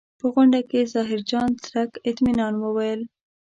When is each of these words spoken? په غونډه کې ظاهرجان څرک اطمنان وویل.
په 0.19 0.25
غونډه 0.33 0.59
کې 0.69 0.89
ظاهرجان 0.93 1.49
څرک 1.63 1.91
اطمنان 2.09 2.53
وویل. 2.59 3.01